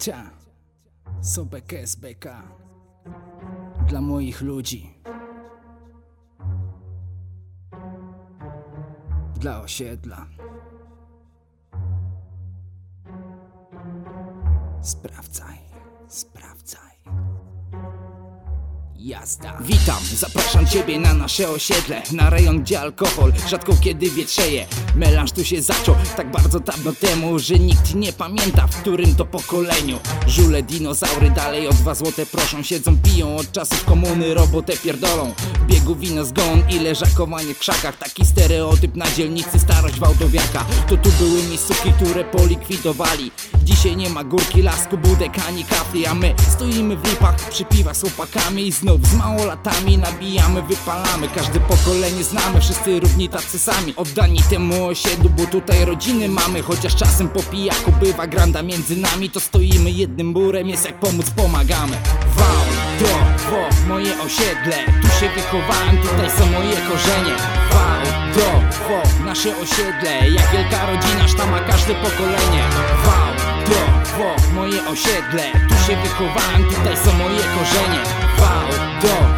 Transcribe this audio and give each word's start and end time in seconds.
Cia, 0.00 0.30
Sobek 1.20 1.72
SBK 1.72 2.24
Dla 3.88 4.00
moich 4.00 4.42
ludzi. 4.42 4.94
Dla 9.40 9.60
osiedla. 9.60 10.26
Sprawdzaj, 14.82 15.58
sprawdzaj 16.08 16.99
Jazda. 19.02 19.58
Witam, 19.60 19.98
zapraszam 20.14 20.66
ciebie 20.66 20.98
na 20.98 21.14
nasze 21.14 21.48
osiedle. 21.50 22.02
Na 22.12 22.30
rejon, 22.30 22.62
gdzie 22.62 22.80
alkohol 22.80 23.32
rzadko 23.48 23.72
kiedy 23.80 24.10
wietrzeje. 24.10 24.66
Melanż 24.96 25.32
tu 25.32 25.44
się 25.44 25.62
zaczął 25.62 25.94
tak 26.16 26.30
bardzo 26.30 26.60
dawno 26.60 26.92
temu 26.92 27.38
Że 27.38 27.54
nikt 27.54 27.94
nie 27.94 28.12
pamięta 28.12 28.66
w 28.66 28.80
którym 28.80 29.14
to 29.14 29.24
pokoleniu. 29.24 29.98
Żule, 30.26 30.62
dinozaury 30.62 31.30
dalej 31.30 31.68
o 31.68 31.72
dwa 31.72 31.94
złote 31.94 32.26
proszą. 32.26 32.62
Siedzą, 32.62 32.96
piją 32.98 33.36
od 33.36 33.52
czasów 33.52 33.84
komuny, 33.84 34.34
robotę 34.34 34.72
pierdolą. 34.76 35.34
W 35.60 35.66
biegu 35.66 35.96
wino 35.96 36.24
zgon 36.24 36.62
i 36.70 36.78
leżakowanie 36.78 37.54
w 37.54 37.58
krzakach. 37.58 37.98
Taki 37.98 38.26
stereotyp 38.26 38.96
na 38.96 39.10
dzielnicy, 39.10 39.58
starość 39.58 39.98
wałdowiaka. 39.98 40.64
To 40.88 40.96
tu 40.96 41.10
były 41.10 41.42
miejscówki, 41.42 41.92
które 41.92 42.24
polikwidowali 42.24 43.30
Dzisiaj 43.70 43.96
nie 43.96 44.10
ma 44.10 44.24
górki, 44.24 44.62
lasku, 44.62 44.98
budek 44.98 45.32
ani 45.48 45.64
kafli 45.64 46.06
A 46.06 46.14
my 46.14 46.34
stoimy 46.52 46.96
w 46.96 47.10
lipach 47.10 47.36
przy 47.50 47.64
piwach 47.64 47.96
z 47.96 48.00
chłopakami 48.00 48.66
I 48.66 48.72
znów 48.72 49.06
z 49.06 49.14
małolatami 49.14 49.98
nabijamy, 49.98 50.62
wypalamy. 50.62 51.28
Każde 51.34 51.60
pokolenie 51.60 52.24
znamy, 52.24 52.60
wszyscy 52.60 53.00
równi 53.00 53.28
tacy 53.28 53.58
sami. 53.58 53.96
Oddani 53.96 54.38
temu 54.50 54.86
osiedlu, 54.86 55.30
bo 55.30 55.46
tutaj 55.46 55.84
rodziny 55.84 56.28
mamy. 56.28 56.62
Chociaż 56.62 56.96
czasem 56.96 57.28
po 57.28 57.42
pijaku 57.42 57.92
bywa 57.92 58.26
granda 58.26 58.62
między 58.62 58.96
nami 58.96 59.30
To 59.30 59.40
stoimy 59.40 59.90
jednym 59.90 60.26
murem, 60.26 60.68
jest 60.68 60.84
jak 60.84 61.00
pomóc, 61.00 61.30
pomagamy. 61.30 61.96
Wał, 62.36 62.64
to, 62.98 63.06
wo, 63.50 63.88
moje 63.88 64.22
osiedle 64.22 64.76
Tu 65.02 65.08
się 65.20 65.30
wychowałem, 65.34 65.98
tutaj 65.98 66.30
są 66.38 66.46
moje 66.46 66.76
korzenie. 66.76 67.36
Wał, 67.72 68.02
to, 68.34 68.60
wo, 68.88 69.24
nasze 69.24 69.56
osiedle 69.56 70.30
Jak 70.30 70.52
wielka 70.52 70.86
rodzina, 70.86 71.28
sztama 71.28 71.60
każde 71.60 71.94
pokolenie. 71.94 72.62
Wał, 73.04 73.19
moje 74.54 74.88
osiedle 74.88 75.42
Tu 75.68 75.74
się 75.86 75.96
wychowałem, 75.96 76.64
tutaj 76.64 76.96
są 76.96 77.12
moje 77.12 77.38
korzenie. 77.38 78.02
Wał, 78.38 78.68
to, 79.00 79.08
wo, 79.08 79.29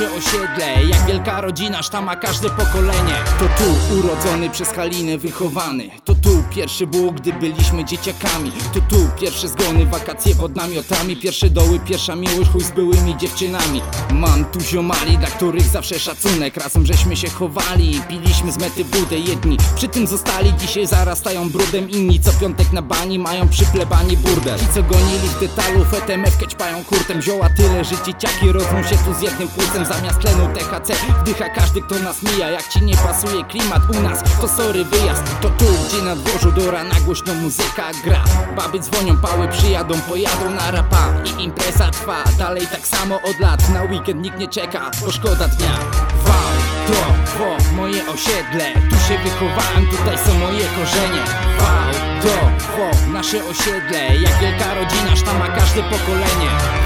nasze 0.00 0.16
osiedle 0.16 0.84
Jak 0.84 1.06
wielka 1.06 1.40
rodzina, 1.40 1.82
sztama 1.82 2.16
każde 2.16 2.50
pokolenie. 2.50 3.14
To 3.38 3.44
tu 3.44 3.98
urodzony 3.98 4.50
przez 4.50 4.68
Halinę 4.68 5.18
wychowany. 5.18 5.90
To 6.04 6.14
tu 6.14 6.44
pierwszy 6.50 6.86
Bóg, 6.86 7.16
gdy 7.16 7.32
byliśmy 7.32 7.84
dzieciakami. 7.84 8.52
To 8.74 8.80
tu 8.80 9.10
pierwsze 9.20 9.48
zgony, 9.48 9.86
wakacje 9.86 10.34
pod 10.34 10.56
namiotami. 10.56 11.16
Pierwsze 11.16 11.50
doły, 11.50 11.78
pierwsza 11.78 12.16
miłość, 12.16 12.50
chuj 12.50 12.60
z 12.60 12.70
byłymi 12.70 13.16
dziewczynami. 13.16 13.82
Mam 14.12 14.44
tu 14.44 14.60
ziomali, 14.60 15.18
dla 15.18 15.28
których 15.28 15.62
zawsze 15.62 15.98
szacunek. 15.98 16.56
Razem 16.56 16.86
żeśmy 16.86 17.16
się 17.16 17.30
chowali 17.30 17.96
i 17.96 18.00
piliśmy 18.00 18.52
z 18.52 18.58
mety 18.58 18.84
wódę 18.84 19.18
Jedni. 19.18 19.56
Przy 19.76 19.88
tym 19.88 20.06
zostali, 20.06 20.54
dzisiaj 20.54 20.86
zarastają 20.86 21.50
brudem. 21.50 21.90
Inni 21.90 22.20
co 22.20 22.32
piątek 22.32 22.72
na 22.72 22.82
bani 22.82 23.18
mają 23.18 23.48
przy 23.48 23.64
plebanii 23.64 24.16
burdel. 24.16 24.58
Ci 24.58 24.66
co 24.74 24.82
gonili 24.82 25.28
w 25.28 25.40
detalu, 25.40 25.84
FTMF 25.84 26.46
ćpają 26.48 26.84
kurtem. 26.84 27.22
Zioła 27.22 27.48
tyle, 27.56 27.84
że 27.84 27.94
dzieciaki 28.06 28.52
rodzą 28.52 28.82
się 28.82 28.96
tu 29.04 29.14
z 29.18 29.22
jednym 29.22 29.48
płucem 29.48 29.87
Zamiast 29.88 30.20
tlenu 30.20 30.48
THC 30.54 30.92
wdycha 31.20 31.48
każdy 31.48 31.82
kto 31.82 31.98
nas 31.98 32.22
mija. 32.22 32.50
Jak 32.50 32.68
ci 32.68 32.84
nie 32.84 32.96
pasuje 32.96 33.44
klimat 33.44 33.82
u 33.96 34.00
nas, 34.02 34.22
to 34.40 34.48
sorry 34.48 34.84
wyjazd. 34.84 35.22
To 35.40 35.50
tu, 35.50 35.64
gdzie 35.88 36.02
na 36.02 36.16
dworzu 36.16 36.52
do 36.52 36.70
rana 36.70 36.94
głośno 37.04 37.34
muzyka 37.34 37.90
gra. 38.04 38.24
Baby 38.56 38.80
dzwonią, 38.80 39.16
pały 39.16 39.48
przyjadą, 39.48 40.00
pojadą 40.00 40.50
na 40.50 40.70
rapa 40.70 41.08
I 41.38 41.42
impreza 41.44 41.90
trwa, 41.90 42.24
dalej 42.38 42.66
tak 42.66 42.86
samo 42.86 43.16
od 43.22 43.40
lat 43.40 43.68
Na 43.68 43.82
weekend 43.82 44.22
nikt 44.22 44.38
nie 44.38 44.48
czeka, 44.48 44.90
bo 45.00 45.10
szkoda 45.10 45.48
dnia. 45.48 45.78
Wał, 46.24 46.54
to, 46.86 47.00
wo, 47.38 47.76
moje 47.76 48.08
osiedle 48.08 48.72
Tu 48.90 48.96
się 48.96 49.18
wychowałem, 49.24 49.86
tutaj 49.90 50.18
są 50.18 50.38
moje 50.38 50.64
korzenie. 50.76 51.24
Wał, 51.58 51.92
to, 52.22 52.36
wo, 52.76 53.12
nasze 53.12 53.44
osiedle 53.44 54.16
Jak 54.16 54.40
wielka 54.40 54.74
rodzina, 54.74 55.16
sztama 55.16 55.48
każde 55.48 55.82
pokolenie 55.82 56.77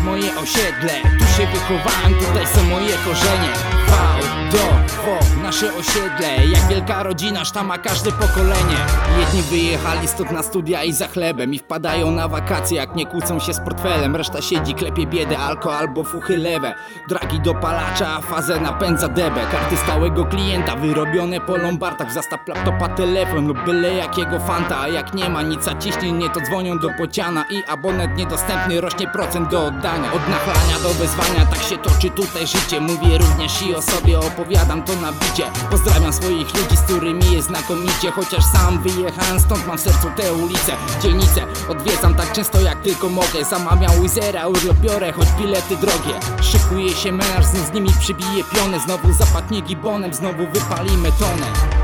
wo, 0.00 0.10
moje 0.10 0.36
osiedle. 0.36 0.92
Tu 1.18 1.24
się 1.24 1.46
wychowałem, 1.46 2.14
tutaj 2.14 2.46
są 2.46 2.64
moje 2.64 2.94
korzenie. 3.04 3.52
Wał, 3.88 4.20
to, 4.50 4.92
wo, 5.04 5.42
nasze 5.42 5.74
osiedle. 5.74 6.46
Jak 6.46 6.68
wielka 6.68 7.02
rodzina, 7.02 7.44
sztama 7.44 7.78
każde 7.78 8.12
pokolenie. 8.12 8.76
Jedni 9.18 9.42
wyjechali 9.42 10.08
stąd 10.08 10.30
na 10.30 10.42
studia 10.42 10.84
i 10.84 10.92
za 10.92 11.08
chlebem 11.08 11.54
I 11.54 11.58
wpadają 11.58 12.10
na 12.10 12.28
wakacje, 12.28 12.76
jak 12.76 12.94
nie 12.94 13.06
kłócą 13.06 13.40
się 13.40 13.54
z 13.54 13.60
portfelem. 13.60 14.16
Reszta 14.16 14.42
siedzi, 14.42 14.74
klepie 14.74 15.06
biedę, 15.06 15.38
alko 15.38 15.76
albo 15.76 16.04
fuchy 16.04 16.36
lewe 16.36 16.74
Dragi 17.08 17.40
dopalacza, 17.40 18.08
a 18.08 18.20
fazę 18.20 18.60
napędza 18.60 19.08
debę. 19.08 19.40
Karty 19.52 19.76
stałego 19.76 20.24
klienta, 20.24 20.76
wyrobione 20.76 21.40
po 21.40 21.56
lombardach 21.56 22.12
Zastaw 22.12 22.48
laptopa, 22.48 22.88
telefon 22.88 23.46
lub 23.46 23.64
byle 23.64 23.94
jakiego 23.94 24.40
fanta. 24.40 24.80
A 24.80 24.88
jak 24.88 25.14
nie 25.14 25.28
ma 25.28 25.42
nic, 25.42 25.68
a 25.68 25.74
ciśnienie 25.78 26.30
to 26.30 26.40
dzwonią 26.40 26.78
do 26.78 26.88
pociana. 26.98 27.44
I 27.50 27.62
abonent 27.68 28.16
niedostępny, 28.16 28.80
rośnie 28.80 29.06
procent 29.06 29.50
do 29.50 29.64
oddania 29.66 29.89
Od 29.90 30.28
nachlania 30.28 30.78
do 30.82 30.94
wezwania, 30.94 31.46
tak 31.46 31.62
się 31.62 31.78
toczy 31.78 32.10
tutaj 32.10 32.46
życie. 32.46 32.80
Mówię 32.80 33.18
również 33.18 33.62
i 33.62 33.74
o 33.74 33.82
sobie 33.82 34.18
opowiadam 34.18 34.82
to 34.82 34.96
na 34.96 35.12
bicie. 35.12 35.44
Pozdrawiam 35.70 36.12
swoich 36.12 36.54
ludzi, 36.54 36.76
z 36.76 36.80
którymi 36.80 37.32
jest 37.32 37.48
znakomicie. 37.48 38.10
Chociaż 38.10 38.44
sam 38.44 38.82
wyjechałem 38.82 39.40
stąd, 39.40 39.66
mam 39.66 39.78
w 39.78 39.80
sercu 39.80 40.08
te 40.16 40.34
ulice 40.34 40.72
Dzielnice. 41.02 41.44
Odwiedzam 41.68 42.14
tak 42.14 42.32
często 42.32 42.60
jak 42.60 42.82
tylko 42.82 43.08
mogę. 43.08 43.44
Zamawiam 43.50 44.02
Wizera, 44.02 44.46
urlop 44.46 44.76
biorę, 44.76 45.12
choć 45.12 45.28
bilety 45.38 45.76
drogie. 45.76 46.14
Szykuje 46.42 46.94
się 46.94 47.12
menaż, 47.12 47.44
z 47.44 47.72
nimi 47.72 47.90
przybije 48.00 48.44
pionę. 48.44 48.80
Znowu 48.80 49.12
zapadnie 49.12 49.60
gibonem, 49.60 50.14
znowu 50.14 50.46
wypalimy 50.46 51.12
tonę 51.12 51.79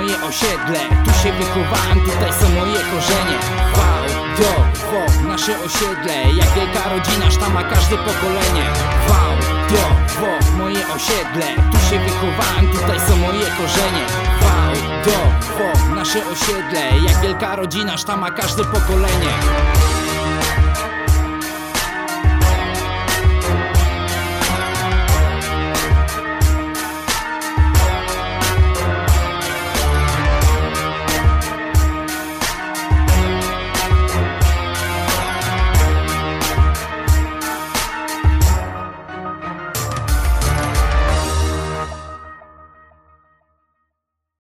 moje 0.00 0.22
osiedle. 0.22 0.78
Tu 1.04 1.12
się 1.22 1.32
wychowałem, 1.32 2.00
tutaj 2.00 2.32
są 2.40 2.48
moje 2.48 2.80
korzenie. 2.92 3.38
Wał, 3.76 4.04
to, 4.36 4.52
wo, 4.90 5.28
nasze 5.28 5.60
osiedle. 5.64 6.14
Jak 6.36 6.48
wielka 6.54 6.88
rodzina, 6.88 7.30
sztama 7.30 7.64
każde 7.64 7.96
pokolenie. 7.96 8.64
Wał, 9.08 9.36
to, 9.68 9.82
wo, 10.20 10.56
moje 10.58 10.88
osiedle. 10.88 11.46
Tu 11.72 11.78
się 11.90 11.98
wychowałem, 11.98 12.68
tutaj 12.72 13.00
są 13.08 13.16
moje 13.16 13.46
korzenie. 13.46 14.04
Wał, 14.40 14.74
to, 15.04 15.18
wo, 15.58 15.94
nasze 15.94 16.26
osiedle. 16.26 16.80
Jak 17.08 17.20
wielka 17.22 17.56
rodzina, 17.56 17.98
sztama 17.98 18.30
każde 18.30 18.64
pokolenie 18.64 19.30